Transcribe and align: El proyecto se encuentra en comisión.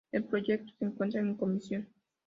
El 0.11 0.23
proyecto 0.23 0.73
se 0.79 0.85
encuentra 0.85 1.19
en 1.21 1.35
comisión. 1.35 1.87